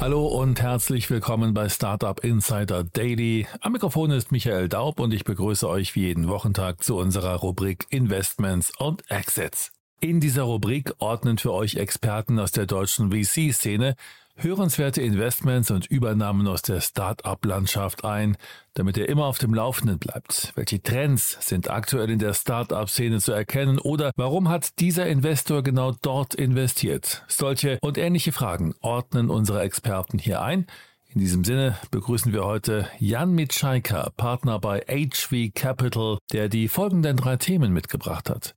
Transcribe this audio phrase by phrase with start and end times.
[0.00, 3.46] Hallo und herzlich willkommen bei Startup Insider Daily.
[3.60, 7.86] Am Mikrofon ist Michael Daub und ich begrüße euch wie jeden Wochentag zu unserer Rubrik
[7.90, 9.72] Investments und Exits.
[10.00, 13.94] In dieser Rubrik ordnen für euch Experten aus der deutschen VC-Szene
[14.42, 18.36] hörenswerte Investments und Übernahmen aus der Start-up-Landschaft ein,
[18.74, 20.52] damit ihr immer auf dem Laufenden bleibt.
[20.56, 25.92] Welche Trends sind aktuell in der Start-up-Szene zu erkennen oder warum hat dieser Investor genau
[26.02, 27.24] dort investiert?
[27.28, 30.66] Solche und ähnliche Fragen ordnen unsere Experten hier ein.
[31.12, 37.16] In diesem Sinne begrüßen wir heute Jan Mitschaiker, Partner bei HV Capital, der die folgenden
[37.16, 38.54] drei Themen mitgebracht hat.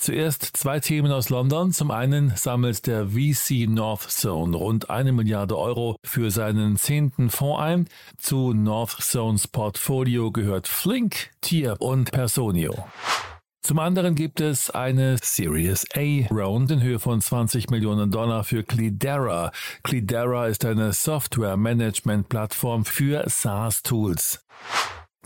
[0.00, 1.72] Zuerst zwei Themen aus London.
[1.72, 7.60] Zum einen sammelt der VC North Zone rund eine Milliarde Euro für seinen zehnten Fonds
[7.60, 7.86] ein.
[8.16, 12.86] Zu North Zones Portfolio gehört Flink, Tier und Personio.
[13.60, 18.62] Zum anderen gibt es eine Series A Round in Höhe von 20 Millionen Dollar für
[18.62, 19.52] Clydera.
[19.82, 24.46] Clydera ist eine Software-Management-Plattform für SaaS-Tools.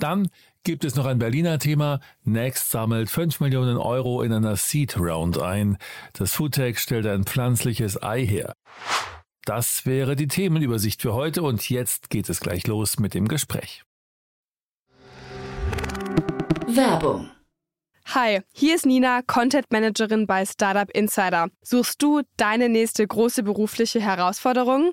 [0.01, 0.29] Dann
[0.65, 2.01] gibt es noch ein Berliner Thema.
[2.25, 5.77] Next sammelt 5 Millionen Euro in einer Seed Round ein.
[6.15, 8.55] Das Foodtech stellt ein pflanzliches Ei her.
[9.45, 13.85] Das wäre die Themenübersicht für heute und jetzt geht es gleich los mit dem Gespräch.
[16.67, 17.31] Werbung.
[18.07, 21.49] Hi, hier ist Nina, Content Managerin bei Startup Insider.
[21.63, 24.93] Suchst du deine nächste große berufliche Herausforderung?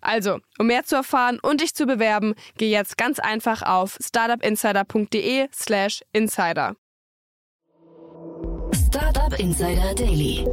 [0.00, 6.02] Also, um mehr zu erfahren und dich zu bewerben, geh jetzt ganz einfach auf startupinsider.de/slash
[6.12, 6.76] insider.
[8.74, 10.46] Startup Insider Daily.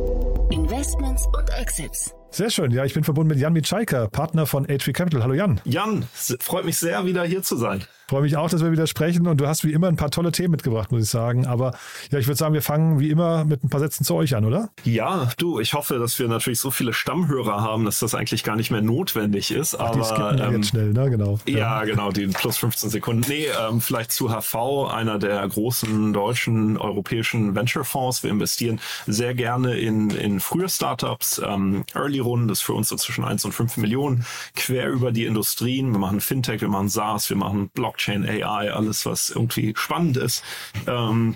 [0.51, 2.13] Investments und Exits.
[2.31, 2.71] Sehr schön.
[2.71, 5.23] Ja, ich bin verbunden mit Jan Mitschaiker, Partner von HV Capital.
[5.23, 5.61] Hallo Jan.
[5.63, 6.05] Jan,
[6.41, 7.85] freut mich sehr, wieder hier zu sein.
[8.07, 10.31] Freue mich auch, dass wir wieder sprechen und du hast wie immer ein paar tolle
[10.31, 11.47] Themen mitgebracht, muss ich sagen.
[11.47, 11.73] Aber
[12.11, 14.45] ja, ich würde sagen, wir fangen wie immer mit ein paar Sätzen zu euch an,
[14.45, 14.69] oder?
[14.83, 18.55] Ja, du, ich hoffe, dass wir natürlich so viele Stammhörer haben, dass das eigentlich gar
[18.55, 19.75] nicht mehr notwendig ist.
[19.75, 21.09] Ach, aber die skippen ähm, jetzt schnell, ne?
[21.09, 21.39] Genau.
[21.47, 23.25] Ja, ja, genau, die plus 15 Sekunden.
[23.27, 28.23] Nee, ähm, vielleicht zu HV, einer der großen deutschen europäischen Venture-Fonds.
[28.23, 32.95] Wir investieren sehr gerne in, in frühe Startups, ähm, Early-Runden, das ist für uns so
[32.97, 35.91] zwischen 1 und 5 Millionen, quer über die Industrien.
[35.91, 37.94] Wir machen Fintech, wir machen SaaS, wir machen Blockchain,
[38.25, 40.43] AI, alles, was irgendwie spannend ist.
[40.87, 41.35] Ähm,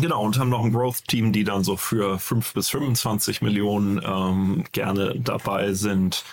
[0.00, 4.64] Genau, und haben noch ein Growth-Team, die dann so für 5 bis 25 Millionen ähm,
[4.72, 6.24] gerne dabei sind.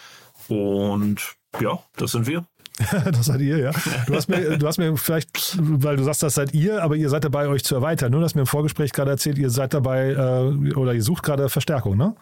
[0.48, 2.46] Und ja, das sind wir.
[3.12, 3.72] das seid ihr, ja.
[4.06, 7.10] Du hast, mir, du hast mir vielleicht, weil du sagst, das seid ihr, aber ihr
[7.10, 8.12] seid dabei, euch zu erweitern.
[8.12, 11.50] Nur, dass mir im Vorgespräch gerade erzählt, ihr seid dabei äh, oder ihr sucht gerade
[11.50, 12.16] Verstärkung, ne?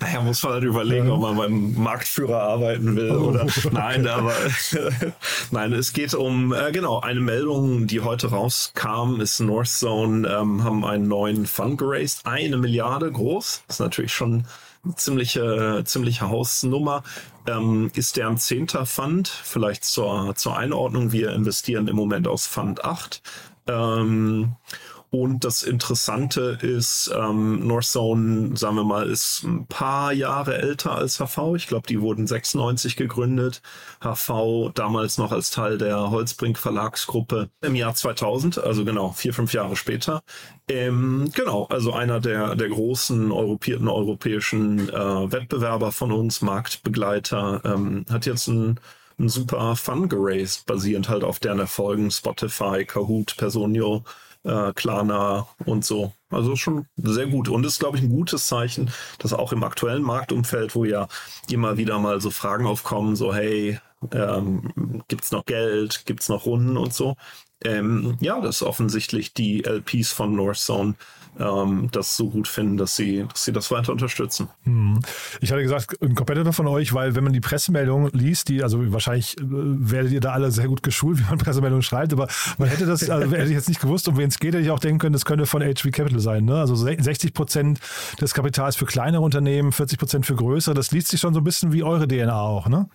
[0.00, 1.12] naja, muss man halt überlegen, ja.
[1.12, 3.28] ob man beim Marktführer arbeiten will oh.
[3.28, 4.34] oder nein, aber
[5.50, 10.62] nein, es geht um äh, genau eine Meldung, die heute rauskam, ist North Zone, ähm,
[10.62, 13.64] haben einen neuen Fund geraced, eine Milliarde groß.
[13.66, 14.44] Das ist natürlich schon
[14.96, 17.02] ziemliche, ziemliche Hausnummer.
[17.46, 19.28] Ähm, ist der ein zehnter Fund?
[19.28, 21.12] Vielleicht zur, zur Einordnung.
[21.12, 23.22] Wir investieren im Moment aus Fund 8.
[23.66, 24.56] Ähm,
[25.10, 31.18] und das Interessante ist, ähm, Northzone, sagen wir mal, ist ein paar Jahre älter als
[31.18, 31.56] HV.
[31.56, 33.60] Ich glaube, die wurden 96 gegründet.
[34.00, 39.52] HV damals noch als Teil der Holzbrink Verlagsgruppe im Jahr 2000, also genau vier, fünf
[39.52, 40.22] Jahre später.
[40.68, 48.04] Ähm, genau, also einer der, der großen europierten europäischen äh, Wettbewerber von uns, Marktbegleiter, ähm,
[48.08, 48.78] hat jetzt ein
[49.18, 54.02] ein super Fun geraced, basierend halt auf deren Erfolgen Spotify, Kahoot, Personio
[54.44, 56.12] äh, Klarna und so.
[56.30, 57.48] Also schon sehr gut.
[57.48, 61.08] Und ist, glaube ich, ein gutes Zeichen, dass auch im aktuellen Marktumfeld, wo ja
[61.50, 63.78] immer wieder mal so Fragen aufkommen, so hey,
[64.12, 67.16] ähm, gibt es noch Geld, gibt es noch Runden und so.
[67.64, 70.94] Ähm, ja, dass offensichtlich die LPs von Northzone
[71.38, 74.48] ähm, das so gut finden, dass sie, dass sie das weiter unterstützen.
[74.64, 75.00] Hm.
[75.40, 78.92] Ich hatte gesagt, ein Competitor von euch, weil wenn man die Pressemeldungen liest, die, also
[78.92, 82.28] wahrscheinlich äh, werdet ihr da alle sehr gut geschult, wie man Pressemeldungen schreibt, aber
[82.58, 84.70] man hätte das, also hätte ich jetzt nicht gewusst, um wen es geht, hätte ich
[84.70, 86.44] auch denken können, das könnte von HV Capital sein.
[86.44, 86.56] Ne?
[86.56, 87.80] Also 60 Prozent
[88.20, 90.74] des Kapitals für kleinere Unternehmen, 40 Prozent für größere.
[90.74, 92.88] Das liest sich schon so ein bisschen wie eure DNA auch, ne?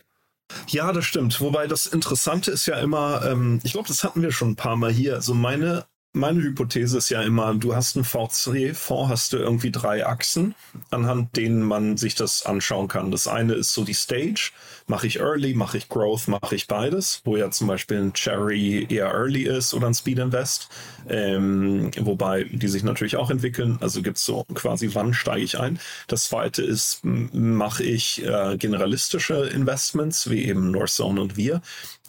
[0.67, 1.39] Ja, das stimmt.
[1.41, 4.75] Wobei das Interessante ist ja immer, ähm, ich glaube, das hatten wir schon ein paar
[4.75, 5.15] Mal hier.
[5.15, 10.05] Also meine meine Hypothese ist ja immer, du hast einen VC-Fonds, hast du irgendwie drei
[10.05, 10.55] Achsen,
[10.89, 13.11] anhand denen man sich das anschauen kann.
[13.11, 14.51] Das eine ist so die Stage.
[14.87, 18.87] Mache ich Early, mache ich Growth, mache ich beides, wo ja zum Beispiel ein Cherry
[18.89, 20.69] eher Early ist oder ein Speed Invest,
[21.09, 23.77] ähm, wobei die sich natürlich auch entwickeln.
[23.81, 25.79] Also gibt es so quasi, wann steige ich ein.
[26.07, 31.61] Das zweite ist, mache ich äh, generalistische Investments, wie eben Northzone und wir,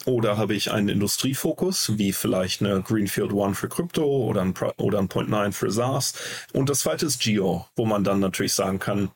[0.07, 4.99] oder habe ich einen Industriefokus, wie vielleicht eine Greenfield One für Krypto oder ein, oder
[4.99, 6.13] ein Point 9 für SaaS.
[6.53, 9.11] Und das zweite ist Geo, wo man dann natürlich sagen kann,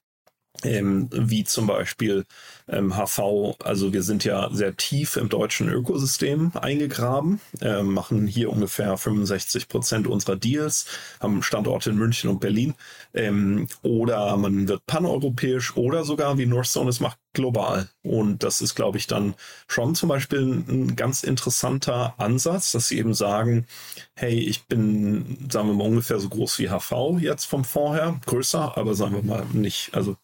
[0.63, 2.25] ähm, wie zum Beispiel
[2.67, 8.51] ähm, HV, also wir sind ja sehr tief im deutschen Ökosystem eingegraben, äh, machen hier
[8.51, 10.85] ungefähr 65 Prozent unserer Deals,
[11.19, 12.75] haben Standorte in München und Berlin.
[13.13, 17.89] Ähm, oder man wird paneuropäisch oder sogar, wie Northzone es macht, global.
[18.03, 19.35] Und das ist, glaube ich, dann
[19.67, 23.65] schon zum Beispiel ein ganz interessanter Ansatz, dass sie eben sagen,
[24.15, 28.19] hey, ich bin, sagen wir mal, ungefähr so groß wie HV jetzt vom Fonds her,
[28.25, 30.17] größer, aber sagen wir mal nicht, also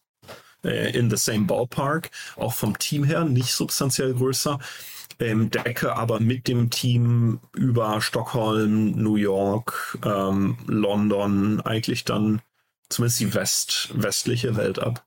[0.68, 4.60] in the same ballpark, auch vom Team her nicht substanziell größer.
[5.19, 12.42] Ähm, decke aber mit dem Team über Stockholm, New York, ähm, London eigentlich dann
[12.90, 15.06] zumindest die West, westliche Welt ab.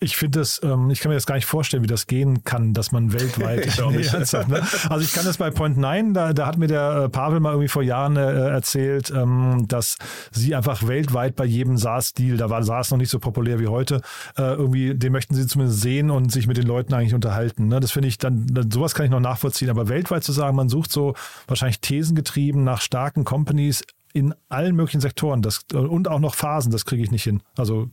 [0.00, 2.74] Ich finde das, ähm, ich kann mir das gar nicht vorstellen, wie das gehen kann,
[2.74, 3.66] dass man weltweit.
[3.66, 4.62] ich nee, ernsthaft, ne?
[4.88, 7.50] Also ich kann das bei Point 9, da, da hat mir der äh, Pavel mal
[7.50, 9.96] irgendwie vor Jahren äh, erzählt, ähm, dass
[10.32, 14.00] sie einfach weltweit bei jedem SaaS-Deal, da war SaaS noch nicht so populär wie heute,
[14.36, 17.68] äh, irgendwie, den möchten sie zumindest sehen und sich mit den Leuten eigentlich unterhalten.
[17.68, 17.78] Ne?
[17.78, 20.68] Das finde ich dann, dann, sowas kann ich noch nachvollziehen, aber weltweit zu sagen, man
[20.68, 21.14] sucht so
[21.46, 26.86] wahrscheinlich thesengetrieben nach starken Companies in allen möglichen Sektoren das, und auch noch Phasen, das
[26.86, 27.42] kriege ich nicht hin.
[27.56, 27.90] Also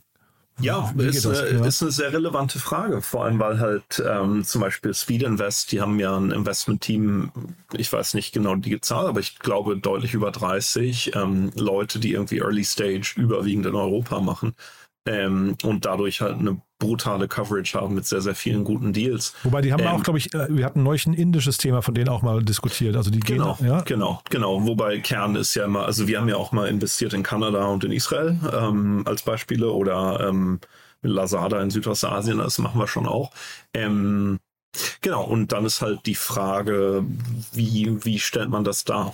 [0.60, 1.66] ja, ist, das, eine, ja.
[1.66, 3.02] ist eine sehr relevante Frage.
[3.02, 7.32] Vor allem, weil halt ähm, zum Beispiel Speed Invest, die haben ja ein Investment-Team,
[7.74, 12.12] ich weiß nicht genau die Zahl, aber ich glaube deutlich über 30 ähm, Leute, die
[12.12, 14.56] irgendwie Early Stage überwiegend in Europa machen
[15.06, 19.34] ähm, und dadurch halt eine brutale Coverage haben mit sehr, sehr vielen guten Deals.
[19.44, 21.94] Wobei die haben ähm, auch, glaube ich, äh, wir hatten neulich ein indisches Thema von
[21.94, 22.96] denen auch mal diskutiert.
[22.96, 23.82] Also die genau, gehen, ja?
[23.82, 24.66] genau, genau.
[24.66, 27.84] Wobei Kern ist ja immer, also wir haben ja auch mal investiert in Kanada und
[27.84, 30.60] in Israel ähm, als Beispiele oder ähm,
[31.02, 33.32] Lazada in Südostasien, das machen wir schon auch.
[33.74, 34.40] Ähm,
[35.02, 37.04] genau, und dann ist halt die Frage,
[37.52, 39.14] wie, wie stellt man das dar?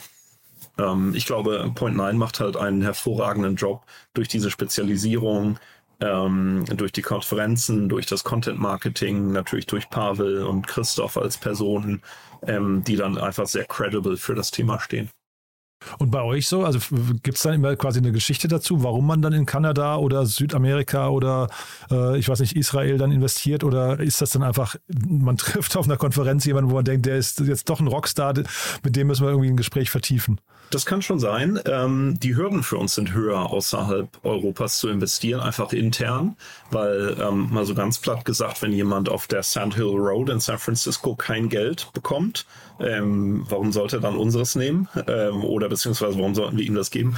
[0.78, 5.60] Ähm, ich glaube, Point 9 macht halt einen hervorragenden Job durch diese Spezialisierung,
[6.02, 12.02] ähm, durch die Konferenzen, durch das Content Marketing, natürlich durch Pavel und Christoph als Personen,
[12.42, 15.10] ähm, die dann einfach sehr credible für das Thema stehen.
[15.98, 16.80] Und bei euch so, also
[17.24, 21.10] gibt es dann immer quasi eine Geschichte dazu, warum man dann in Kanada oder Südamerika
[21.10, 21.50] oder
[21.90, 24.76] äh, ich weiß nicht, Israel dann investiert oder ist das dann einfach,
[25.08, 28.34] man trifft auf einer Konferenz jemanden, wo man denkt, der ist jetzt doch ein Rockstar,
[28.84, 30.40] mit dem müssen wir irgendwie ein Gespräch vertiefen?
[30.72, 31.60] Das kann schon sein.
[31.66, 36.36] Ähm, die Hürden für uns sind höher, außerhalb Europas zu investieren, einfach intern,
[36.70, 40.40] weil ähm, mal so ganz platt gesagt, wenn jemand auf der Sand Hill Road in
[40.40, 42.46] San Francisco kein Geld bekommt,
[42.80, 44.88] ähm, warum sollte er dann unseres nehmen?
[45.08, 47.16] Ähm, oder beziehungsweise warum sollten wir ihm das geben?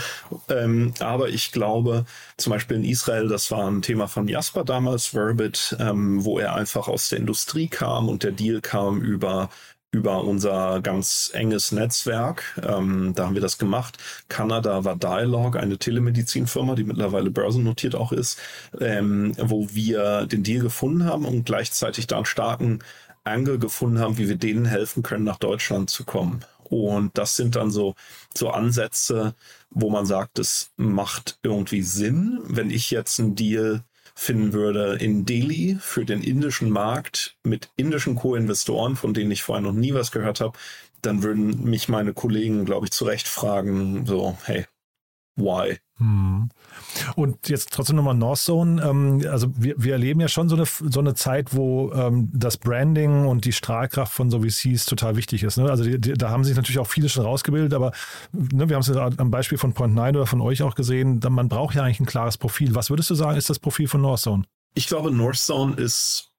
[0.49, 2.05] Ähm, aber ich glaube,
[2.37, 6.55] zum Beispiel in Israel, das war ein Thema von Jasper damals, Verbit, ähm, wo er
[6.55, 9.49] einfach aus der Industrie kam und der Deal kam über
[9.91, 12.43] über unser ganz enges Netzwerk.
[12.65, 13.97] Ähm, da haben wir das gemacht.
[14.29, 18.39] Kanada war Dialog, eine Telemedizinfirma, die mittlerweile börsennotiert auch ist,
[18.79, 22.79] ähm, wo wir den Deal gefunden haben und gleichzeitig da einen starken
[23.23, 26.45] Angle gefunden haben, wie wir denen helfen können, nach Deutschland zu kommen.
[26.63, 27.95] Und das sind dann so,
[28.33, 29.35] so Ansätze,
[29.69, 33.83] wo man sagt, es macht irgendwie Sinn, wenn ich jetzt einen Deal
[34.15, 39.61] finden würde in Delhi für den indischen Markt mit indischen Co-Investoren, von denen ich vorher
[39.61, 40.57] noch nie was gehört habe,
[41.01, 44.65] dann würden mich meine Kollegen, glaube ich, zu Recht fragen, so, hey,
[45.41, 45.77] why?
[45.98, 46.50] Hm.
[47.15, 48.81] Und jetzt trotzdem nochmal Northzone.
[48.81, 52.57] Ähm, also wir, wir erleben ja schon so eine, so eine Zeit, wo ähm, das
[52.57, 55.57] Branding und die Strahlkraft von so VCs total wichtig ist.
[55.57, 55.69] Ne?
[55.69, 57.91] Also die, die, da haben sich natürlich auch viele schon rausgebildet, aber
[58.31, 61.50] ne, wir haben es ja am Beispiel von Point9 oder von euch auch gesehen, man
[61.50, 62.74] braucht ja eigentlich ein klares Profil.
[62.74, 64.43] Was würdest du sagen, ist das Profil von Northzone?
[64.74, 66.31] Ich glaube, Northzone ist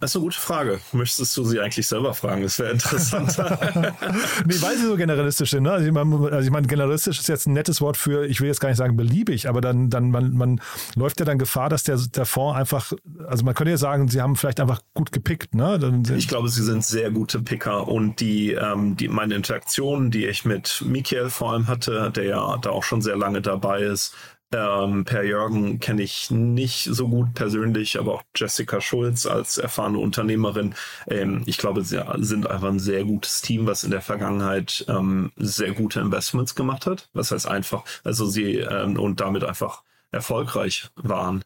[0.00, 0.80] das ist eine gute Frage.
[0.92, 2.42] Möchtest du sie eigentlich selber fragen?
[2.42, 3.36] Das wäre interessant.
[4.46, 5.64] nee, weil sie so generalistisch sind.
[5.64, 5.72] Ne?
[5.72, 8.46] Also, ich meine, also ich meine, generalistisch ist jetzt ein nettes Wort für, ich will
[8.46, 10.60] jetzt gar nicht sagen beliebig, aber dann, dann man, man
[10.94, 12.92] läuft ja dann Gefahr, dass der, der Fonds einfach,
[13.26, 15.54] also man könnte ja sagen, sie haben vielleicht einfach gut gepickt.
[15.54, 15.80] Ne?
[15.80, 20.26] Dann, ich glaube, sie sind sehr gute Picker und die, ähm, die meine Interaktionen, die
[20.26, 24.14] ich mit Michael vor allem hatte, der ja da auch schon sehr lange dabei ist,
[24.52, 29.98] ähm, per Jürgen kenne ich nicht so gut persönlich, aber auch Jessica Schulz als erfahrene
[29.98, 30.74] Unternehmerin.
[31.06, 35.32] Ähm, ich glaube, sie sind einfach ein sehr gutes Team, was in der Vergangenheit ähm,
[35.36, 37.10] sehr gute Investments gemacht hat.
[37.12, 41.42] Was heißt einfach, also sie ähm, und damit einfach erfolgreich waren.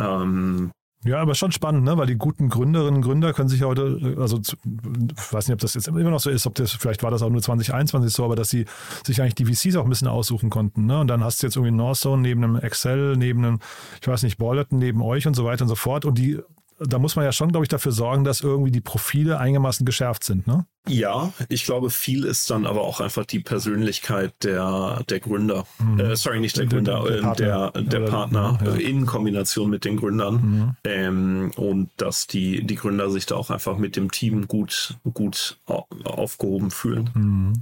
[0.00, 0.70] Ähm,
[1.08, 1.96] ja, aber schon spannend, ne?
[1.96, 5.74] weil die guten Gründerinnen und Gründer können sich heute, also ich weiß nicht, ob das
[5.74, 8.36] jetzt immer noch so ist, ob das, vielleicht war das auch nur 2021 so, aber
[8.36, 8.66] dass sie
[9.04, 10.86] sich eigentlich die VCs auch ein bisschen aussuchen konnten.
[10.86, 11.00] Ne?
[11.00, 13.58] Und dann hast du jetzt irgendwie Northzone neben einem Excel, neben einem,
[14.00, 16.04] ich weiß nicht, Ballerton neben euch und so weiter und so fort.
[16.04, 16.38] Und die
[16.78, 20.24] da muss man ja schon, glaube ich, dafür sorgen, dass irgendwie die Profile einigermaßen geschärft
[20.24, 20.66] sind, ne?
[20.86, 25.66] Ja, ich glaube, viel ist dann aber auch einfach die Persönlichkeit der, der Gründer.
[25.78, 26.00] Mhm.
[26.00, 28.74] Äh, sorry, nicht der Gründer, der, der Partner, der, der Partner ja.
[28.74, 30.34] in Kombination mit den Gründern.
[30.34, 30.76] Mhm.
[30.84, 35.58] Ähm, und dass die, die Gründer sich da auch einfach mit dem Team gut, gut
[35.66, 37.10] aufgehoben fühlen.
[37.12, 37.52] Mhm.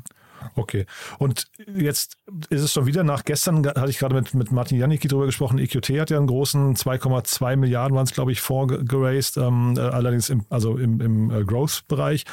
[0.54, 0.86] Okay.
[1.18, 2.16] Und jetzt
[2.50, 5.58] ist es schon wieder nach gestern, hatte ich gerade mit, mit Martin Janicki drüber gesprochen,
[5.58, 10.30] EQT hat ja einen großen 2,2 Milliarden waren es, glaube ich, vorgeraced, ähm, äh, allerdings
[10.30, 12.24] im, also im, im äh, Growth-Bereich.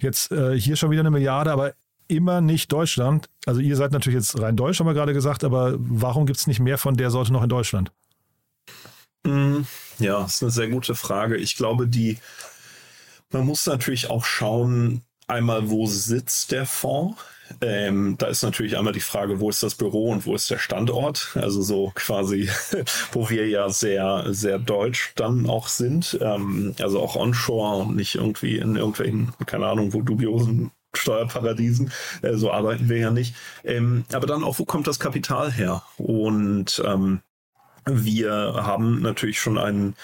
[0.00, 1.74] Jetzt äh, hier schon wieder eine Milliarde, aber
[2.08, 3.28] immer nicht Deutschland.
[3.46, 6.46] Also ihr seid natürlich jetzt rein deutsch, haben wir gerade gesagt, aber warum gibt es
[6.46, 7.92] nicht mehr von der Sorte noch in Deutschland?
[9.24, 9.60] Mm,
[9.98, 11.36] ja, ist eine sehr gute Frage.
[11.36, 12.18] Ich glaube, die,
[13.30, 17.16] man muss natürlich auch schauen, einmal, wo sitzt der Fonds?
[17.60, 20.58] Ähm, da ist natürlich einmal die Frage, wo ist das Büro und wo ist der
[20.58, 21.36] Standort?
[21.40, 22.48] Also so quasi,
[23.12, 26.18] wo wir ja sehr, sehr deutsch dann auch sind.
[26.20, 31.92] Ähm, also auch onshore und nicht irgendwie in irgendwelchen, keine Ahnung, wo dubiosen Steuerparadiesen.
[32.22, 33.34] Äh, so arbeiten wir ja nicht.
[33.64, 35.82] Ähm, aber dann auch, wo kommt das Kapital her?
[35.96, 37.20] Und ähm,
[37.86, 39.94] wir haben natürlich schon einen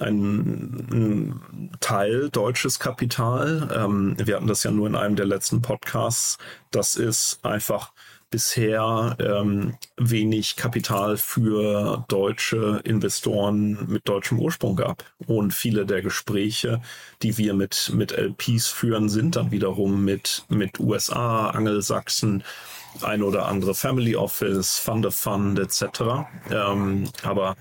[0.00, 3.68] ein, ein Teil deutsches Kapital.
[3.74, 6.38] Ähm, wir hatten das ja nur in einem der letzten Podcasts.
[6.70, 7.92] Das ist einfach
[8.32, 15.04] bisher ähm, wenig Kapital für deutsche Investoren mit deutschem Ursprung gab.
[15.26, 16.80] Und viele der Gespräche,
[17.22, 22.42] die wir mit, mit LPs führen, sind dann wiederum mit, mit USA, Angelsachsen,
[23.02, 26.24] ein oder andere Family Office, Fund of Fund etc.
[26.50, 27.56] Ähm, aber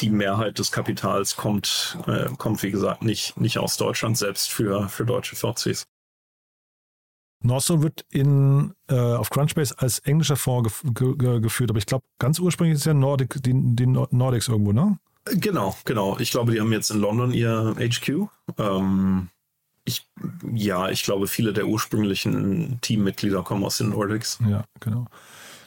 [0.00, 4.88] die Mehrheit des Kapitals kommt, äh, kommt wie gesagt, nicht, nicht aus Deutschland, selbst für,
[4.88, 5.84] für deutsche VCs.
[7.44, 12.04] Northzone wird in, äh, auf Crunchbase als englischer Fonds gef ge geführt, aber ich glaube,
[12.18, 14.98] ganz ursprünglich ist ja Nordic, die, die Nordics irgendwo, ne?
[15.24, 16.18] Genau, genau.
[16.18, 18.28] Ich glaube, die haben jetzt in London ihr HQ.
[18.58, 19.28] Ähm,
[19.84, 20.08] ich,
[20.52, 24.38] ja, ich glaube, viele der ursprünglichen Teammitglieder kommen aus den Nordics.
[24.48, 25.06] Ja, genau.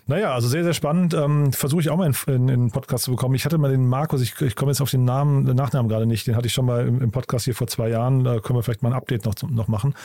[0.08, 1.14] Naja, also sehr, sehr spannend.
[1.14, 3.34] Ähm, Versuche ich auch mal in, in, in Podcast zu bekommen.
[3.36, 6.06] Ich hatte mal den Markus, ich, ich komme jetzt auf den Namen, den Nachnamen gerade
[6.06, 8.24] nicht, den hatte ich schon mal im, im Podcast hier vor zwei Jahren.
[8.24, 9.96] Da können wir vielleicht mal ein Update noch, noch machen.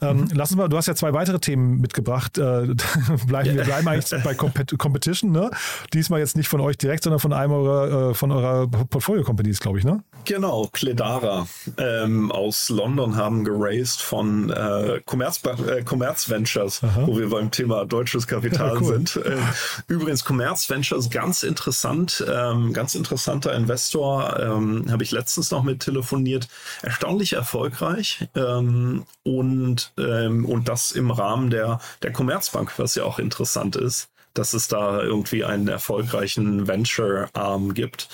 [0.00, 0.28] Ähm, mhm.
[0.34, 2.38] Lass uns mal, du hast ja zwei weitere Themen mitgebracht.
[2.38, 2.74] Äh,
[3.26, 5.50] bleiben, wir bleiben eigentlich bei Compet Competition, ne?
[5.92, 9.78] Diesmal jetzt nicht von euch direkt, sondern von einem eurer, äh, von eurer Portfolio-Companies, glaube
[9.78, 10.02] ich, ne?
[10.24, 11.46] Genau, Cledara
[11.78, 17.06] ähm, aus London haben geraced von äh, Commerz, äh, Commerz Ventures, Aha.
[17.06, 18.86] wo wir beim Thema deutsches Kapital ja, cool.
[18.86, 19.16] sind.
[19.16, 19.39] Äh,
[19.88, 25.80] übrigens, Commerz Ventures, ganz interessant, ähm, ganz interessanter Investor, ähm, habe ich letztens noch mit
[25.80, 26.48] telefoniert.
[26.82, 33.18] Erstaunlich erfolgreich ähm, und ähm, und das im Rahmen der, der Commerzbank, was ja auch
[33.18, 38.08] interessant ist, dass es da irgendwie einen erfolgreichen Venture-Arm gibt.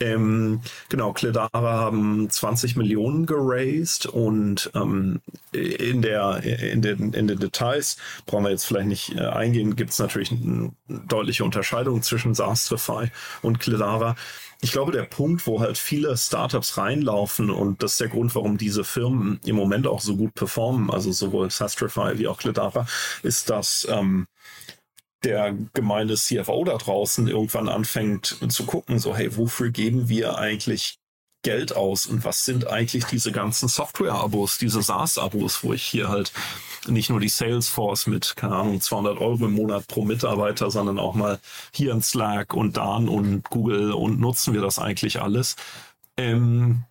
[0.00, 7.38] Ähm, genau, Cledara haben 20 Millionen geraced und ähm, in, der, in, den, in den
[7.40, 12.34] Details brauchen wir jetzt vielleicht nicht äh, eingehen, gibt es natürlich eine deutliche Unterscheidung zwischen
[12.34, 13.10] Sastrify
[13.42, 14.14] und Cledara.
[14.60, 18.56] Ich glaube, der Punkt, wo halt viele Startups reinlaufen und das ist der Grund, warum
[18.56, 22.86] diese Firmen im Moment auch so gut performen, also sowohl Sastrify wie auch Cledara,
[23.24, 24.28] ist, dass ähm,
[25.24, 30.98] der gemeine CFO da draußen irgendwann anfängt zu gucken, so, hey, wofür geben wir eigentlich
[31.42, 36.32] Geld aus und was sind eigentlich diese ganzen Software-Abos, diese SaaS-Abos, wo ich hier halt
[36.88, 41.14] nicht nur die Salesforce mit, keine Ahnung, 200 Euro im Monat pro Mitarbeiter, sondern auch
[41.14, 41.38] mal
[41.72, 45.56] hier in Slack und Dan und Google und nutzen wir das eigentlich alles.
[46.16, 46.84] Ähm,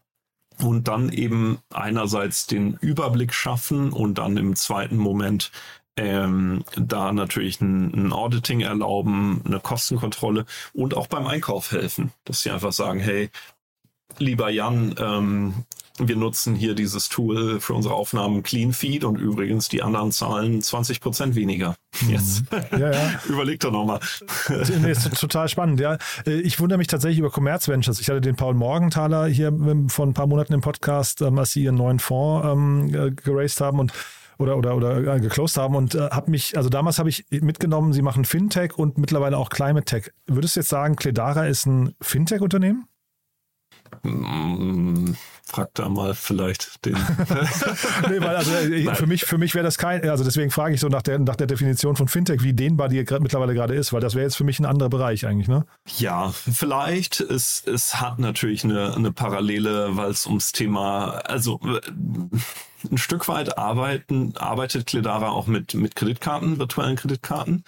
[0.60, 5.52] und dann eben einerseits den Überblick schaffen und dann im zweiten Moment
[5.98, 12.42] ähm, da natürlich ein, ein, Auditing erlauben, eine Kostenkontrolle und auch beim Einkauf helfen, dass
[12.42, 13.30] sie einfach sagen, hey,
[14.20, 15.66] lieber Jan, ähm,
[16.00, 20.62] wir nutzen hier dieses Tool für unsere Aufnahmen Clean Feed und übrigens die anderen zahlen
[20.62, 21.76] 20 Prozent weniger.
[22.02, 22.10] Mhm.
[22.12, 22.44] Jetzt.
[22.72, 23.20] Ja, ja.
[23.28, 24.00] Überleg doch nochmal.
[24.80, 25.98] Nee, ist total spannend, ja.
[26.26, 28.00] Äh, ich wundere mich tatsächlich über Commerz Ventures.
[28.00, 31.52] Ich hatte den Paul Morgenthaler hier ähm, vor ein paar Monaten im Podcast, ähm, als
[31.52, 33.92] sie ihren neuen Fonds ähm, geraced haben und
[34.38, 37.94] oder oder oder äh, geclosed haben und äh, habe mich, also damals habe ich mitgenommen,
[37.94, 40.12] sie machen Fintech und mittlerweile auch Climate Tech.
[40.28, 42.88] Würdest du jetzt sagen, Cledara ist ein Fintech-Unternehmen?
[44.04, 45.14] Mm,
[45.44, 46.94] frag da mal vielleicht den.
[48.10, 50.82] nee, weil also äh, für mich, für mich wäre das kein, also deswegen frage ich
[50.82, 54.02] so nach der, nach der Definition von Fintech, wie dehnbar die mittlerweile gerade ist, weil
[54.02, 55.66] das wäre jetzt für mich ein anderer Bereich eigentlich, ne?
[55.98, 57.20] Ja, vielleicht.
[57.22, 61.60] Es, es hat natürlich eine, eine Parallele, weil es ums Thema, also
[62.92, 67.64] ein Stück weit arbeiten, arbeitet Cledara auch mit, mit Kreditkarten, virtuellen Kreditkarten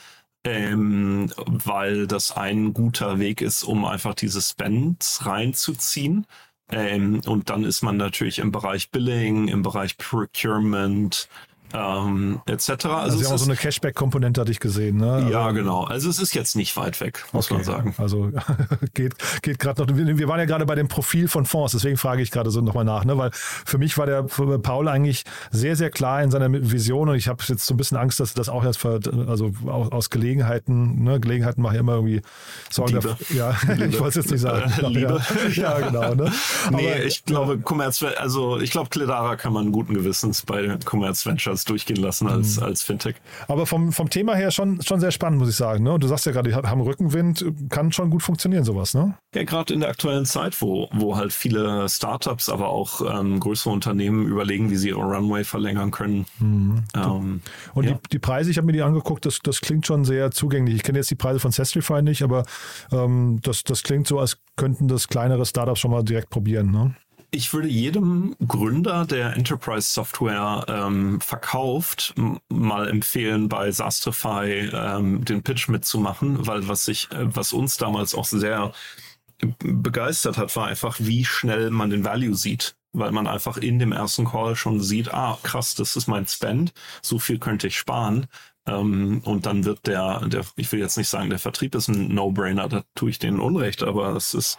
[0.50, 6.25] ähm, weil das ein guter Weg ist, um einfach diese Spends reinzuziehen.
[6.72, 11.29] Ähm, und dann ist man natürlich im Bereich Billing, im Bereich Procurement,
[11.74, 12.70] ähm, etc.
[12.70, 14.98] Also, also Sie haben auch so eine Cashback-Komponente, hatte ich gesehen.
[14.98, 15.28] Ne?
[15.32, 15.84] Ja, also, genau.
[15.84, 17.56] Also es ist jetzt nicht weit weg, muss okay.
[17.56, 17.96] man sagen.
[17.98, 18.32] Also
[18.94, 19.96] geht, geht gerade noch.
[19.96, 22.86] Wir waren ja gerade bei dem Profil von Fonds, deswegen frage ich gerade so nochmal
[22.86, 23.18] nach, ne?
[23.18, 27.28] weil für mich war der Paul eigentlich sehr, sehr klar in seiner Vision und ich
[27.28, 31.20] habe jetzt so ein bisschen Angst, dass das auch erst für, also aus Gelegenheiten, ne?
[31.20, 32.22] Gelegenheiten machen ja immer irgendwie
[32.70, 33.10] Sorgen Liebe.
[33.10, 33.52] Dafür, ja,
[33.86, 34.72] ich wollte es jetzt nicht sagen.
[34.88, 35.22] Liebe.
[35.54, 36.15] Ja, ja genau.
[36.15, 36.32] Ne?
[36.72, 41.26] nee, Aber, ich glaube, Commerz, also ich glaube, Cledara kann man guten Gewissens bei Commerz
[41.26, 42.63] Ventures das durchgehen lassen als, mhm.
[42.63, 43.15] als Fintech.
[43.48, 45.84] Aber vom, vom Thema her schon, schon sehr spannend, muss ich sagen.
[45.84, 45.98] Ne?
[46.00, 49.15] Du sagst ja gerade, die haben Rückenwind, kann schon gut funktionieren, sowas, ne?
[49.36, 53.72] Ja, gerade in der aktuellen Zeit, wo, wo halt viele Startups, aber auch ähm, größere
[53.72, 56.26] Unternehmen überlegen, wie sie ihre Runway verlängern können.
[56.39, 56.84] Mhm.
[56.95, 57.41] Ähm,
[57.74, 57.93] Und ja.
[57.93, 60.76] die, die Preise, ich habe mir die angeguckt, das, das klingt schon sehr zugänglich.
[60.76, 62.45] Ich kenne jetzt die Preise von Sestrify nicht, aber
[62.91, 66.95] ähm, das, das klingt so, als könnten das kleinere Startups schon mal direkt probieren, ne?
[67.32, 72.15] Ich würde jedem Gründer, der Enterprise Software ähm, verkauft,
[72.50, 78.15] mal empfehlen, bei Sastrify ähm, den Pitch mitzumachen, weil was sich, äh, was uns damals
[78.15, 78.74] auch sehr
[79.60, 83.92] begeistert hat, war einfach, wie schnell man den Value sieht weil man einfach in dem
[83.92, 88.28] ersten Call schon sieht, ah, krass, das ist mein Spend, so viel könnte ich sparen.
[88.65, 92.13] Ähm, und dann wird der, der, ich will jetzt nicht sagen, der Vertrieb ist ein
[92.13, 94.58] No-Brainer, da tue ich denen Unrecht, aber es ist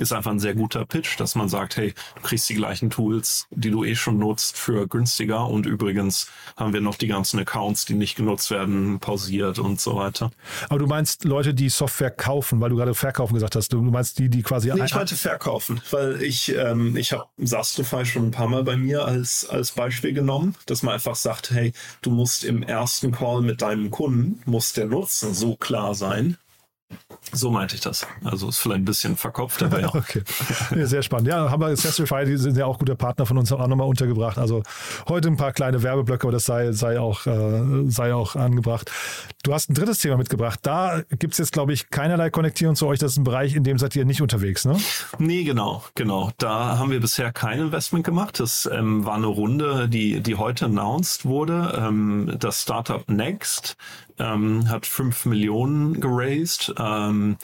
[0.00, 3.46] ist einfach ein sehr guter Pitch, dass man sagt, hey, du kriegst die gleichen Tools,
[3.50, 5.46] die du eh schon nutzt, für günstiger.
[5.46, 9.96] Und übrigens haben wir noch die ganzen Accounts, die nicht genutzt werden, pausiert und so
[9.96, 10.30] weiter.
[10.68, 13.72] Aber du meinst Leute, die Software kaufen, weil du gerade verkaufen gesagt hast.
[13.72, 14.72] Du meinst die, die quasi.
[14.72, 18.76] Nee, ich meinte verkaufen, weil ich, ähm, ich habe Sastify schon ein paar Mal bei
[18.76, 23.39] mir als, als Beispiel genommen, dass man einfach sagt, hey, du musst im ersten Call
[23.40, 26.36] mit deinem Kunden, muss der Nutzen so klar sein,
[27.32, 28.06] so meinte ich das.
[28.24, 29.88] Also ist vielleicht ein bisschen verkopft, aber ja.
[29.94, 30.22] okay.
[30.74, 31.28] Sehr spannend.
[31.28, 34.36] Ja, haben wir Sastrify, die sind ja auch guter Partner von uns auch nochmal untergebracht.
[34.38, 34.62] Also
[35.08, 38.90] heute ein paar kleine Werbeblöcke, aber das sei, sei, auch, äh, sei auch angebracht.
[39.44, 40.58] Du hast ein drittes Thema mitgebracht.
[40.62, 42.98] Da gibt es jetzt, glaube ich, keinerlei Konnektierung zu euch.
[42.98, 44.76] Das ist ein Bereich, in dem seid ihr nicht unterwegs, ne?
[45.18, 46.30] Nee, genau, genau.
[46.38, 48.40] Da haben wir bisher kein Investment gemacht.
[48.40, 51.78] Das ähm, war eine Runde, die, die heute announced wurde.
[51.78, 53.76] Ähm, das Startup Next
[54.20, 56.74] ähm, hat fünf Millionen geraced.
[56.78, 57.36] Ähm,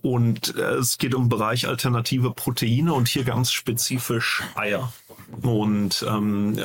[0.00, 4.92] und äh, es geht um Bereich alternative Proteine und hier ganz spezifisch Eier.
[5.42, 6.56] Und ähm,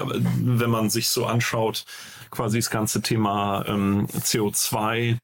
[0.60, 1.86] wenn man sich so anschaut,
[2.32, 5.18] quasi das ganze Thema ähm, CO2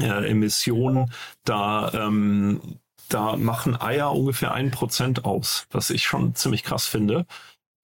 [0.00, 1.12] äh, Emissionen,
[1.44, 2.60] da ähm,
[3.08, 7.26] da machen Eier ungefähr ein Prozent aus, was ich schon ziemlich krass finde.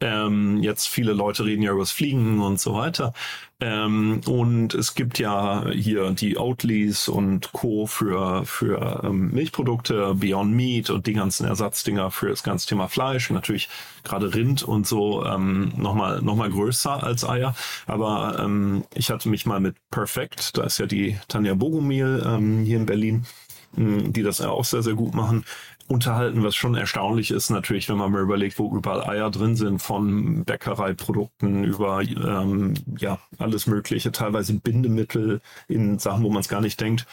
[0.01, 3.13] Ähm, jetzt viele Leute reden ja über das Fliegen und so weiter.
[3.61, 7.87] Ähm, und es gibt ja hier die Oatlys und Co.
[7.87, 13.31] für, für ähm, Milchprodukte, Beyond Meat und die ganzen Ersatzdinger für das ganze Thema Fleisch.
[13.31, 13.69] Natürlich
[14.03, 17.55] gerade Rind und so ähm, nochmal noch mal größer als Eier.
[17.87, 22.65] Aber ähm, ich hatte mich mal mit Perfect, da ist ja die Tanja Bogomil ähm,
[22.65, 23.27] hier in Berlin,
[23.77, 25.45] die das ja auch sehr, sehr gut machen
[25.89, 29.81] unterhalten, was schon erstaunlich ist, natürlich, wenn man mal überlegt, wo überall Eier drin sind,
[29.81, 36.61] von Bäckereiprodukten über ähm, ja alles Mögliche, teilweise Bindemittel in Sachen, wo man es gar
[36.61, 37.07] nicht denkt.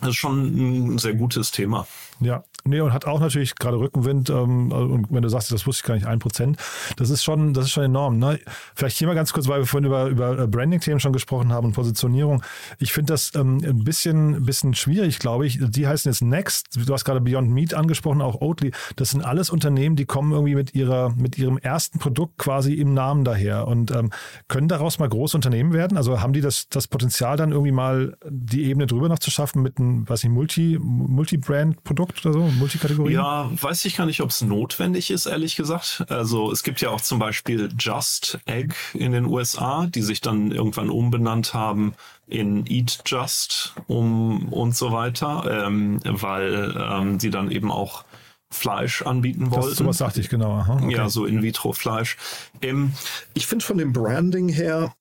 [0.00, 1.86] Das ist schon ein sehr gutes Thema.
[2.20, 4.30] Ja, nee, und hat auch natürlich gerade Rückenwind.
[4.30, 6.58] Ähm, und wenn du sagst, das wusste ich gar nicht, ein Prozent,
[6.96, 8.18] das ist schon, das ist schon enorm.
[8.18, 8.38] Ne?
[8.74, 11.66] Vielleicht hier mal ganz kurz, weil wir vorhin über, über äh, Branding-Themen schon gesprochen haben
[11.66, 12.42] und Positionierung.
[12.78, 15.58] Ich finde das ähm, ein bisschen, bisschen schwierig, glaube ich.
[15.60, 16.68] Die heißen jetzt Next.
[16.86, 18.72] Du hast gerade Beyond Meat angesprochen, auch Oatly.
[18.96, 22.94] Das sind alles Unternehmen, die kommen irgendwie mit ihrer, mit ihrem ersten Produkt quasi im
[22.94, 24.10] Namen daher und ähm,
[24.48, 25.96] können daraus mal große Unternehmen werden.
[25.96, 29.62] Also haben die das, das Potenzial dann irgendwie mal die Ebene drüber noch zu schaffen
[29.62, 33.14] mit einem, was ich, Multi, Multi-Brand-Produkt oder so, Multikategorie?
[33.14, 36.04] Ja, weiß ich gar nicht, ob es notwendig ist, ehrlich gesagt.
[36.08, 40.50] Also es gibt ja auch zum Beispiel Just Egg in den USA, die sich dann
[40.52, 41.94] irgendwann umbenannt haben
[42.26, 48.04] in Eat Just um und so weiter, ähm, weil ähm, sie dann eben auch
[48.50, 49.68] Fleisch anbieten wollten.
[49.68, 50.52] Das, sowas sagte ich genau.
[50.52, 50.94] Aha, okay.
[50.94, 52.16] Ja, so In-vitro-Fleisch.
[52.62, 52.92] Ähm,
[53.34, 54.94] ich finde von dem Branding her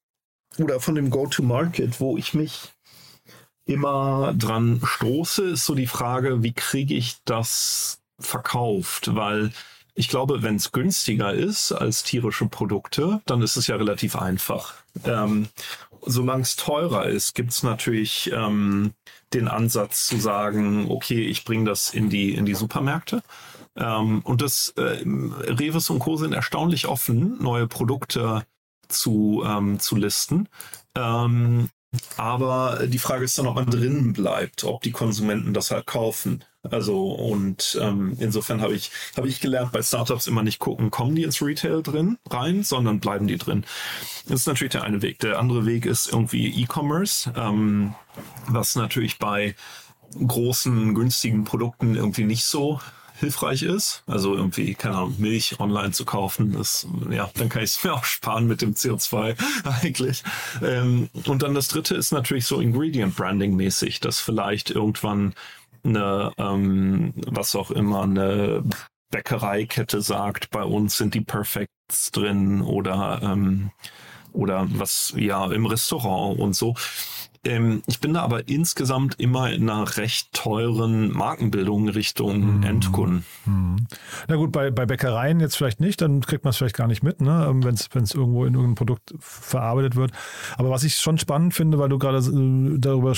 [0.57, 2.72] oder von dem Go-to-Market, wo ich mich
[3.65, 9.15] immer dran stoße, ist so die Frage, wie kriege ich das verkauft?
[9.15, 9.51] Weil
[9.95, 14.73] ich glaube, wenn es günstiger ist als tierische Produkte, dann ist es ja relativ einfach.
[15.05, 15.47] Ähm,
[16.01, 18.93] solange es teurer ist, gibt es natürlich ähm,
[19.33, 23.23] den Ansatz zu sagen, okay, ich bringe das in die, in die Supermärkte.
[23.75, 26.17] Ähm, und das äh, Reves und Co.
[26.17, 28.45] sind erstaunlich offen, neue Produkte
[28.87, 30.49] zu, ähm, zu listen.
[30.95, 31.69] Ähm,
[32.17, 36.43] aber die Frage ist dann, ob man drinnen bleibt, ob die Konsumenten das halt kaufen.
[36.63, 41.15] Also und ähm, insofern habe ich habe ich gelernt, bei Startups immer nicht gucken, kommen
[41.15, 43.65] die ins Retail drin rein, sondern bleiben die drin.
[44.27, 45.19] Das ist natürlich der eine Weg.
[45.19, 47.95] Der andere Weg ist irgendwie E-Commerce, ähm,
[48.47, 49.55] was natürlich bei
[50.15, 52.79] großen günstigen Produkten irgendwie nicht so
[53.23, 54.03] hilfreich ist.
[54.05, 57.93] Also irgendwie, keine Ahnung, Milch online zu kaufen, ist, ja, dann kann ich es mir
[57.93, 59.35] auch sparen mit dem CO2
[59.81, 60.23] eigentlich.
[60.61, 65.33] Ähm, und dann das dritte ist natürlich so Ingredient Branding mäßig, dass vielleicht irgendwann
[65.83, 68.63] eine, ähm, was auch immer, eine
[69.11, 73.71] Bäckereikette sagt, bei uns sind die Perfects drin oder ähm,
[74.31, 76.75] oder was ja im Restaurant und so.
[77.45, 82.63] Ähm, ich bin da aber insgesamt immer in einer recht teuren Markenbildung Richtung mhm.
[82.63, 83.25] Endkunden.
[83.45, 83.87] Mhm.
[84.27, 87.03] Na gut, bei, bei Bäckereien jetzt vielleicht nicht, dann kriegt man es vielleicht gar nicht
[87.03, 87.47] mit, ne?
[87.49, 90.11] Ähm, wenn es irgendwo in irgendeinem Produkt verarbeitet wird.
[90.57, 93.13] Aber was ich schon spannend finde, weil du gerade äh, darüber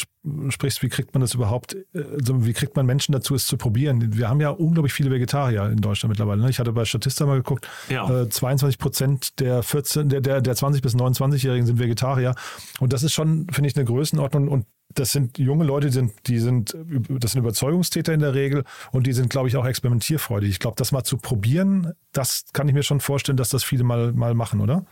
[0.49, 4.17] sprichst, wie kriegt man das überhaupt, also wie kriegt man Menschen dazu, es zu probieren?
[4.17, 6.41] Wir haben ja unglaublich viele Vegetarier in Deutschland mittlerweile.
[6.41, 6.49] Ne?
[6.49, 8.23] Ich hatte bei Statista mal geguckt, ja.
[8.23, 12.33] äh, 22 Prozent der 14, der, der, der 20 bis 29-Jährigen sind Vegetarier.
[12.79, 14.47] Und das ist schon, finde ich, eine Größenordnung.
[14.47, 16.75] Und das sind junge Leute, die sind, die sind,
[17.09, 20.49] das sind Überzeugungstäter in der Regel und die sind, glaube ich, auch experimentierfreudig.
[20.49, 23.83] Ich glaube, das mal zu probieren, das kann ich mir schon vorstellen, dass das viele
[23.83, 24.85] mal, mal machen, oder?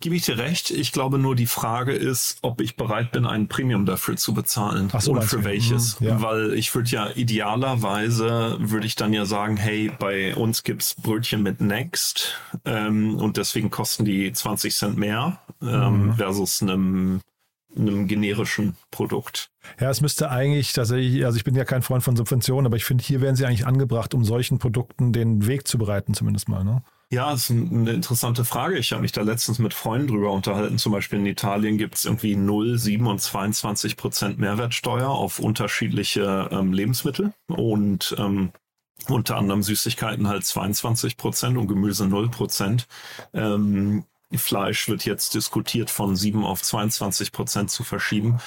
[0.00, 0.70] Gebe ich dir recht.
[0.70, 4.88] Ich glaube nur, die Frage ist, ob ich bereit bin, ein Premium dafür zu bezahlen.
[4.92, 6.00] Ach so, und für welches.
[6.00, 6.22] Mhm, ja.
[6.22, 11.42] Weil ich würde ja idealerweise, würde ich dann ja sagen, hey, bei uns gibt's Brötchen
[11.42, 16.14] mit Next ähm, und deswegen kosten die 20 Cent mehr ähm, mhm.
[16.14, 17.20] versus einem
[17.76, 19.50] einem generischen Produkt.
[19.80, 22.84] Ja, es müsste eigentlich tatsächlich, also ich bin ja kein Freund von Subventionen, aber ich
[22.84, 26.64] finde, hier wären sie eigentlich angebracht, um solchen Produkten den Weg zu bereiten, zumindest mal.
[26.64, 26.82] Ne?
[27.10, 28.76] Ja, das ist eine interessante Frage.
[28.76, 30.78] Ich habe mich da letztens mit Freunden drüber unterhalten.
[30.78, 36.48] Zum Beispiel in Italien gibt es irgendwie 0, 7 und 22 Prozent Mehrwertsteuer auf unterschiedliche
[36.50, 38.50] ähm, Lebensmittel und ähm,
[39.08, 42.86] unter anderem Süßigkeiten halt 22 Prozent und Gemüse 0 Prozent.
[43.32, 44.04] Ähm,
[44.38, 48.40] Fleisch wird jetzt diskutiert, von 7 auf 22 Prozent zu verschieben.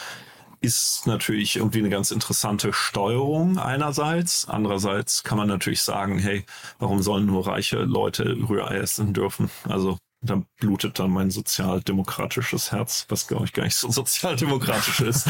[0.59, 4.47] Ist natürlich irgendwie eine ganz interessante Steuerung einerseits.
[4.47, 6.45] Andererseits kann man natürlich sagen, hey,
[6.79, 9.51] warum sollen nur reiche Leute Rührei essen dürfen?
[9.65, 9.97] Also
[10.29, 15.27] da blutet dann mein sozialdemokratisches Herz, was glaube ich gar nicht so sozialdemokratisch ist.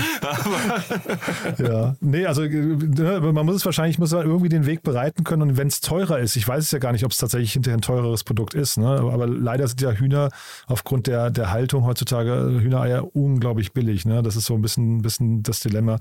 [1.57, 5.57] ja, nee, also ne, man muss es wahrscheinlich, muss irgendwie den Weg bereiten können und
[5.57, 7.81] wenn es teurer ist, ich weiß es ja gar nicht, ob es tatsächlich hinterher ein
[7.81, 8.88] teureres Produkt ist, ne?
[8.88, 10.29] aber leider sind ja Hühner
[10.67, 14.05] aufgrund der, der Haltung heutzutage Hühnereier unglaublich billig.
[14.05, 14.23] Ne?
[14.23, 15.99] Das ist so ein bisschen, bisschen das Dilemma.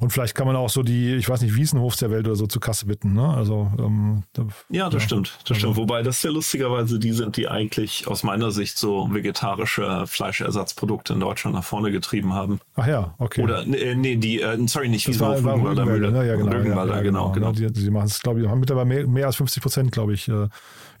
[0.00, 2.46] Und vielleicht kann man auch so die, ich weiß nicht, Wiesenhofs der Welt oder so
[2.46, 3.12] zur Kasse bitten.
[3.12, 3.28] Ne?
[3.28, 5.08] Also, ähm, da, ja, das ja.
[5.08, 5.38] stimmt.
[5.46, 5.76] Das stimmt.
[5.76, 11.20] Wobei das ja lustigerweise die sind, die eigentlich aus meiner Sicht so vegetarische Fleischersatzprodukte in
[11.20, 12.60] Deutschland nach vorne getrieben haben.
[12.76, 13.42] Ach ja, okay.
[13.42, 16.12] Oder nee, nee die, äh, sorry, nicht Wiesenhof, war, Rügenwalder Mühle.
[16.12, 16.26] Ne?
[16.26, 17.52] Ja, genau, Rügenwalder, ja, genau, genau.
[17.52, 17.70] genau.
[17.70, 20.28] Die, die machen es, glaube ich, haben mittlerweile mehr, mehr als 50 Prozent, glaube ich,
[20.28, 20.48] äh,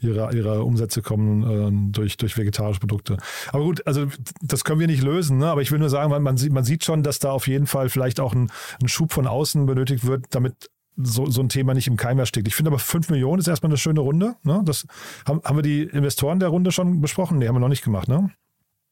[0.00, 3.16] ihrer, ihrer Umsätze kommen äh, durch, durch vegetarische Produkte.
[3.52, 4.06] Aber gut, also
[4.40, 5.46] das können wir nicht lösen, ne?
[5.46, 7.66] aber ich will nur sagen, man, man, sieht, man sieht schon, dass da auf jeden
[7.66, 8.50] Fall vielleicht auch ein,
[8.82, 12.48] ein Schub von außen benötigt wird, damit so, so ein Thema nicht im Keim erstickt.
[12.48, 14.36] Ich finde aber 5 Millionen ist erstmal eine schöne Runde.
[14.42, 14.62] Ne?
[14.64, 14.86] Das,
[15.26, 17.38] haben, haben wir die Investoren der Runde schon besprochen?
[17.38, 18.30] Nee, haben wir noch nicht gemacht, ne?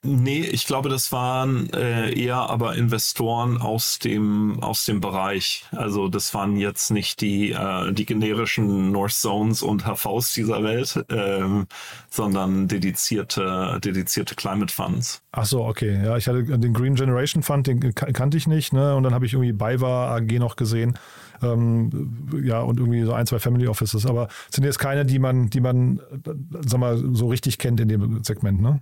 [0.03, 5.67] Nee, ich glaube, das waren äh, eher aber Investoren aus dem aus dem Bereich.
[5.73, 11.05] Also das waren jetzt nicht die äh, die generischen North Zones und HVs dieser Welt,
[11.11, 11.67] ähm,
[12.09, 15.23] sondern dedizierte dedizierte Climate Funds.
[15.33, 16.03] Ach so, okay.
[16.03, 18.97] Ja, ich hatte den Green Generation Fund, den kannte ich nicht, ne?
[18.97, 20.99] Und dann habe ich irgendwie BayWa AG noch gesehen.
[21.43, 24.07] Ähm, ja, und irgendwie so ein, zwei Family Offices.
[24.07, 26.33] Aber sind jetzt keine, die man, die man, äh,
[26.67, 28.81] sag mal, so richtig kennt in dem Segment, ne?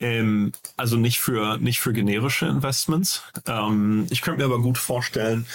[0.00, 3.22] Ähm, also nicht für, nicht für generische Investments.
[3.46, 5.46] Ähm, ich könnte mir aber gut vorstellen,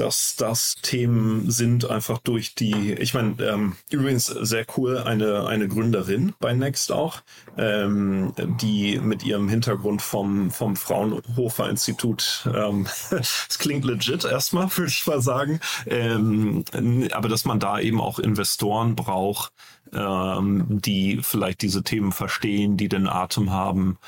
[0.00, 5.68] dass das Themen sind einfach durch die, ich meine, ähm, übrigens sehr cool, eine, eine
[5.68, 7.22] Gründerin bei Next auch,
[7.56, 14.90] ähm, die mit ihrem Hintergrund vom, vom Fraunhofer Institut, ähm, es klingt legit erstmal, würde
[14.90, 16.64] ich mal sagen, ähm,
[17.12, 19.52] aber dass man da eben auch Investoren braucht,
[19.92, 23.98] ähm, die vielleicht diese Themen verstehen, die den Atem haben,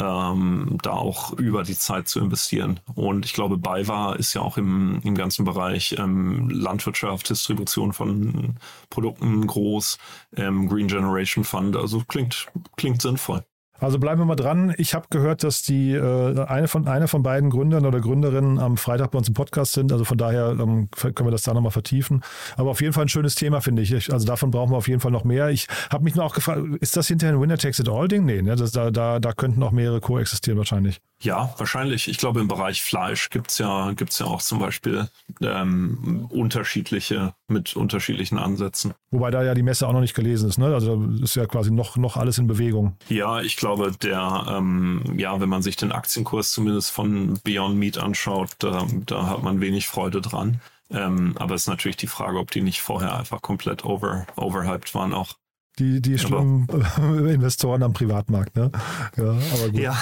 [0.00, 2.80] ähm, da auch über die Zeit zu investieren.
[2.94, 8.56] Und ich glaube, BayWa ist ja auch im, im ganzen Bereich ähm, Landwirtschaft, Distribution von
[8.90, 9.98] Produkten groß,
[10.36, 11.76] ähm, Green Generation Fund.
[11.76, 13.44] Also klingt, klingt sinnvoll.
[13.80, 14.74] Also bleiben wir mal dran.
[14.76, 18.76] Ich habe gehört, dass die äh, eine, von, eine von beiden Gründern oder Gründerinnen am
[18.76, 19.92] Freitag bei uns im Podcast sind.
[19.92, 22.22] Also von daher ähm, können wir das da nochmal vertiefen.
[22.56, 24.12] Aber auf jeden Fall ein schönes Thema, finde ich.
[24.12, 25.50] Also davon brauchen wir auf jeden Fall noch mehr.
[25.50, 28.24] Ich habe mich nur auch gefragt, ist das hinterher ein Winner-Takes-it-all-Ding?
[28.24, 28.56] Nee, ne?
[28.56, 31.00] das, da, da, da könnten auch mehrere koexistieren wahrscheinlich.
[31.20, 32.08] Ja, wahrscheinlich.
[32.08, 35.08] Ich glaube, im Bereich Fleisch gibt's ja, gibt's ja auch zum Beispiel
[35.40, 38.94] ähm, unterschiedliche, mit unterschiedlichen Ansätzen.
[39.10, 40.66] Wobei da ja die Messe auch noch nicht gelesen ist, ne?
[40.66, 42.96] Also ist ja quasi noch, noch alles in Bewegung.
[43.08, 47.98] Ja, ich glaube, der, ähm, ja, wenn man sich den Aktienkurs zumindest von Beyond Meat
[47.98, 50.60] anschaut, da, da hat man wenig Freude dran.
[50.90, 54.94] Ähm, aber es ist natürlich die Frage, ob die nicht vorher einfach komplett over, overhyped
[54.94, 55.34] waren auch.
[55.78, 56.66] Die, die schlimmen
[57.28, 58.70] Investoren am Privatmarkt, ne?
[59.16, 59.80] Ja, aber gut.
[59.80, 59.96] Ja,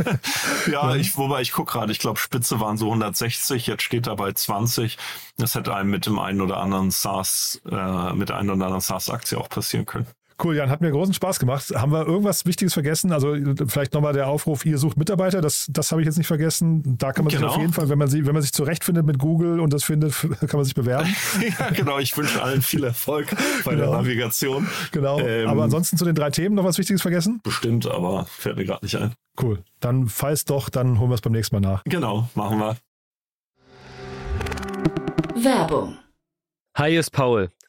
[0.70, 4.14] ja ich, wobei ich gucke gerade, ich glaube, Spitze waren so 160, jetzt steht da
[4.14, 4.98] bei 20.
[5.38, 8.80] Das hätte einem mit dem einen oder anderen SaaS, äh, mit der einen oder anderen
[8.80, 10.06] SaaS-Aktie auch passieren können.
[10.42, 11.72] Cool, Jan, hat mir großen Spaß gemacht.
[11.74, 13.10] Haben wir irgendwas Wichtiges vergessen?
[13.10, 13.34] Also
[13.66, 16.98] vielleicht nochmal der Aufruf, ihr sucht Mitarbeiter, das, das habe ich jetzt nicht vergessen.
[16.98, 17.48] Da kann man genau.
[17.48, 19.84] sich auf jeden Fall, wenn man, sie, wenn man sich zurechtfindet mit Google und das
[19.84, 21.08] findet, kann man sich bewerben.
[21.58, 23.86] ja, genau, ich wünsche allen viel Erfolg bei genau.
[23.86, 24.68] der Navigation.
[24.92, 27.40] Genau, ähm, aber ansonsten zu den drei Themen noch was Wichtiges vergessen?
[27.42, 29.14] Bestimmt, aber fällt mir gerade nicht ein.
[29.40, 31.82] Cool, dann falls doch, dann holen wir es beim nächsten Mal nach.
[31.84, 32.76] Genau, machen wir.
[35.34, 35.96] Werbung.
[36.76, 37.50] Hi, ist Paul.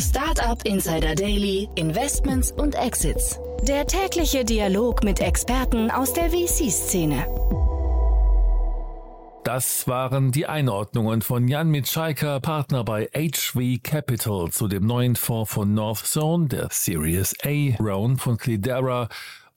[0.00, 3.38] Startup Insider Daily, Investments und Exits.
[3.62, 7.26] Der tägliche Dialog mit Experten aus der VC-Szene.
[9.44, 15.52] Das waren die Einordnungen von Jan Mitschaiker, Partner bei HV Capital, zu dem neuen Fonds
[15.52, 19.08] von North Zone, der Series A Round von Cledera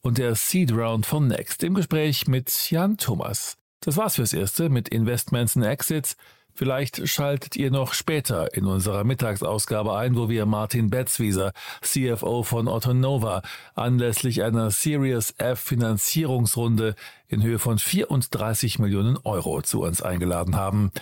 [0.02, 3.56] und der Seed Round von Next im Gespräch mit Jan Thomas.
[3.80, 6.16] Das war's fürs Erste mit Investments und Exits.
[6.56, 12.68] Vielleicht schaltet ihr noch später in unserer Mittagsausgabe ein, wo wir Martin Betzwieser, CFO von
[12.68, 13.42] Autonova,
[13.74, 16.94] anlässlich einer Series F Finanzierungsrunde
[17.26, 20.92] in Höhe von 34 Millionen Euro zu uns eingeladen haben.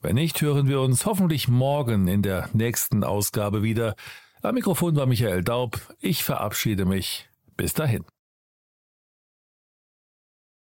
[0.00, 3.96] Wenn nicht, hören wir uns hoffentlich morgen in der nächsten Ausgabe wieder.
[4.42, 5.80] Am Mikrofon war Michael Daub.
[5.98, 7.28] Ich verabschiede mich.
[7.56, 8.04] Bis dahin.